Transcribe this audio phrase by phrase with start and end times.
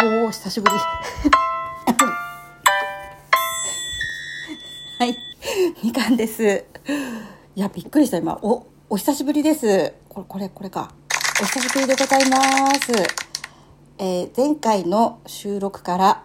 [0.00, 0.76] おお久しぶり。
[4.98, 5.16] はい。
[5.82, 6.64] みかんです。
[7.56, 8.38] いやびっくりした今。
[8.42, 9.92] おお久しぶりです。
[10.08, 10.92] これこれこれか。
[11.42, 12.38] お久しぶりでございま
[12.74, 12.92] す。
[13.98, 16.22] えー、前回の収録から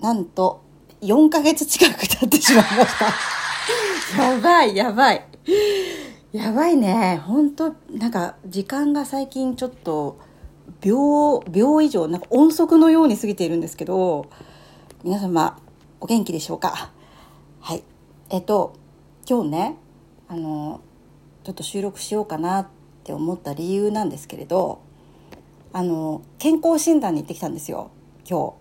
[0.00, 0.62] なんと
[1.00, 3.06] 4ヶ月近く経ってしまいました。
[4.22, 5.26] やばいやばい。
[6.32, 7.20] やばいね。
[7.26, 10.16] 本当なんか時間が最近ちょっと
[10.80, 14.30] 秒秒以上なんか音速のように過ぎているんですけど
[15.04, 15.58] 皆様
[16.00, 16.92] お元気でしょうか？
[17.60, 17.82] はい。
[18.30, 18.74] えっと
[19.28, 19.76] 今日ね
[20.28, 20.80] あの
[21.44, 22.66] ちょっと収録しようかなっ
[23.04, 24.80] て思った理由なんですけれど
[25.72, 27.90] あの健康診断に行ってきたんですよ
[28.28, 28.54] 今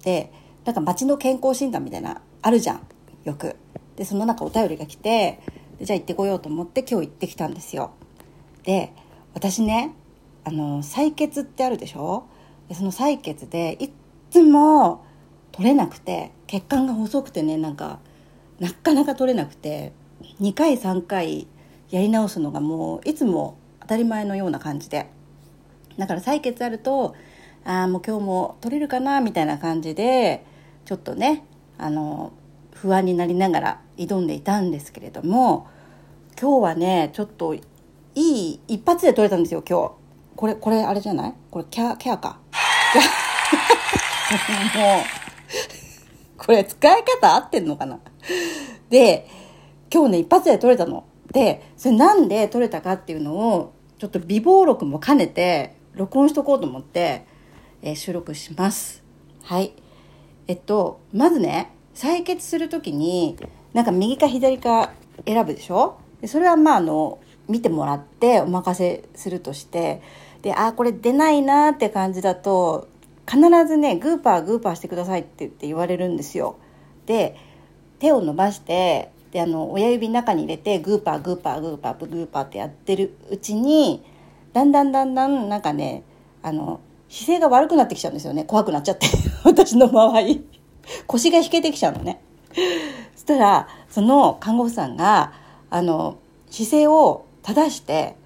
[0.00, 0.04] 日。
[0.04, 0.32] で
[0.64, 2.86] なんか街の健康診断みたいなあるじゃん
[3.24, 3.56] よく。
[3.96, 5.40] でその中お便りが来て
[5.80, 7.92] じゃあ行ってこようと思って今日行ってきたんですよ。
[8.62, 8.92] で
[9.34, 9.94] 私ね
[10.46, 12.24] あの採血ってあるでしょ？
[12.68, 13.90] でその採血でいっ
[14.30, 15.04] つも
[15.50, 17.98] 取れなくて血管が細くてねなんか
[18.60, 19.92] なかなか取れなくて
[20.40, 21.48] 2回3回
[21.90, 25.10] やり直すのがもういつも当たり前のような感じで。
[25.98, 27.16] だから採血あると
[27.64, 30.44] ああもう今日も取れるかなみたいな感じで
[30.84, 31.44] ちょっとね
[31.76, 32.32] あの
[32.72, 35.66] 不安になりながら挑んでいたんですけれども
[36.40, 37.62] 今日はねちょっとい
[38.14, 40.05] い一発で取れたんですよ今日。
[40.36, 41.34] これこれあれじゃない？
[41.50, 42.38] これキャケアか？
[44.76, 45.00] もう
[46.36, 47.98] これ使い方合ってんのかな？
[48.90, 49.26] で
[49.92, 51.04] 今日ね一発で取れたの。
[51.32, 57.26] でそれなんで取れたかっていうのをちょっと微暴録も兼ねて録音しとこうと思って、
[57.82, 59.02] えー、収録します。
[59.42, 59.72] はい。
[60.48, 63.36] えっとまずね採血する時に
[63.72, 64.92] なんか右か左か
[65.26, 65.98] 選ぶでしょ？
[66.26, 70.02] それはまああの見てもらってお任せするとして
[70.42, 72.88] であこれ出ないなって感じだと
[73.28, 76.56] 必ずねグーパーグーパーしてくださいって言って言われるんですよ。
[77.06, 77.36] で
[77.98, 84.04] 手を伸ばしてであの親指の中に入れてグーパーグーパーグーパーグーパーってやってるうちに
[84.52, 86.04] だんだんだんだんなんかね
[86.42, 88.44] あの姿勢が悪くなってきちゃうんですよね。
[88.44, 89.06] 怖くなっちゃって
[89.44, 90.20] 私の場合。
[91.06, 92.20] 腰が引けてきちゃうのね。
[93.14, 95.32] そしたらその看護婦さんが
[95.68, 96.16] あの
[96.50, 98.16] 姿勢を正して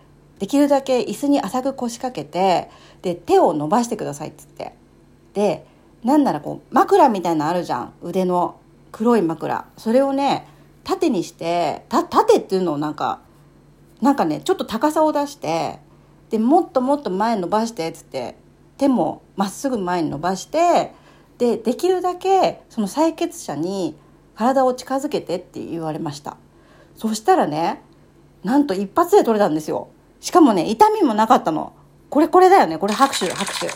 [0.40, 2.70] できるだけ椅子に浅く腰掛けて
[3.02, 4.74] で手を伸ばしてくださいっつって。
[5.34, 5.64] で
[6.02, 7.92] なんならこう枕みたいなのあるじゃん。
[8.02, 8.58] 腕の
[8.90, 9.66] 黒い枕。
[9.76, 10.48] それをね
[10.82, 13.20] 縦にして縦っていうのをなんか
[14.00, 15.78] なんかねちょっと高さを出して
[16.30, 18.34] でもっともっと前伸ばしてっつって
[18.78, 20.92] 手もまっすぐ前に伸ばして
[21.36, 23.94] でできるだけその採血者に
[24.34, 26.38] 体を近づけてって言われました。
[26.96, 27.82] そしたらね
[28.42, 29.88] なんと一発で取れたんですよ。
[30.20, 31.72] しかもね痛みもなかったの。
[32.08, 32.78] これこれだよね。
[32.78, 33.68] これ拍手拍手。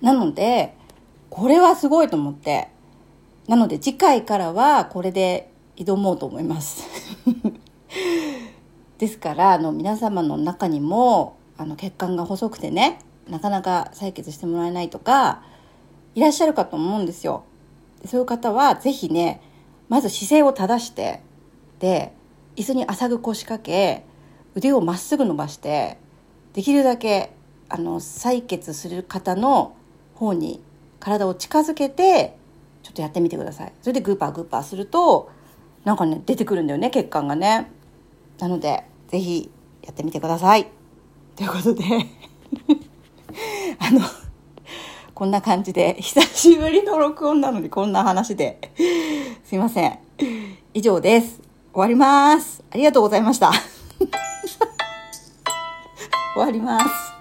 [0.00, 0.74] なので
[1.30, 2.68] これはすごいと思って。
[3.48, 6.86] なので次回からはこれで挑もうと思います。
[8.98, 15.42] ですからあの皆様の中にもあの血管が細くてねなかなか採血してもらえないとか
[16.14, 17.44] いらっしゃるかと思うんですよ。
[18.06, 19.40] そういう方は是非ね
[19.88, 21.20] まず姿勢を正して
[21.78, 22.12] で
[22.56, 24.04] 椅子に浅く腰掛け
[24.54, 25.98] 腕をまっすぐ伸ばして
[26.52, 27.32] できるだけ
[27.68, 29.74] あの採血する方の
[30.14, 30.62] 方に
[31.00, 32.36] 体を近づけて
[32.82, 33.72] ちょっとやってみてください。
[33.80, 35.30] それでグーパーグーパーすると
[35.84, 37.70] なんかね出てくるんだよね血管がね。
[38.38, 39.50] なので是非
[39.82, 40.68] やってみてください。
[41.36, 41.84] ということで
[43.78, 44.00] あの
[45.14, 48.72] こんな感じで久しぶりの録音なのにこんな話で。
[49.44, 49.98] すいません。
[50.74, 51.40] 以上です。
[51.72, 52.62] 終わります。
[52.70, 53.52] ありがとうございました。
[56.42, 57.11] 終わります。